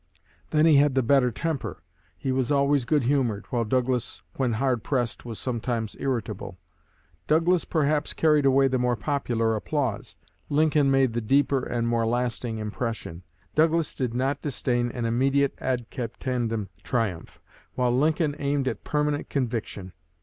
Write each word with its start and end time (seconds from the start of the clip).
Then 0.49 0.65
he 0.65 0.77
had 0.77 0.95
the 0.95 1.03
better 1.03 1.29
temper; 1.29 1.83
he 2.17 2.31
was 2.31 2.51
always 2.51 2.85
good 2.85 3.03
humored, 3.03 3.45
while 3.51 3.63
Douglas, 3.63 4.23
when 4.35 4.53
hard 4.53 4.81
pressed, 4.83 5.25
was 5.25 5.37
sometimes 5.37 5.95
irritable. 5.99 6.57
Douglas 7.27 7.65
perhaps 7.65 8.11
carried 8.13 8.43
away 8.43 8.67
the 8.67 8.79
more 8.79 8.95
popular 8.95 9.55
applause; 9.55 10.15
Lincoln 10.49 10.89
made 10.89 11.13
the 11.13 11.21
deeper 11.21 11.63
and 11.63 11.87
more 11.87 12.07
lasting 12.07 12.57
impression. 12.57 13.21
Douglas 13.53 13.93
did 13.93 14.15
not 14.15 14.41
disdain 14.41 14.89
an 14.91 15.05
immediate 15.05 15.53
ad 15.59 15.91
captandum 15.91 16.69
triumph; 16.81 17.39
while 17.75 17.95
Lincoln 17.95 18.35
aimed 18.39 18.67
at 18.67 18.83
permanent 18.83 19.29
conviction. 19.29 19.93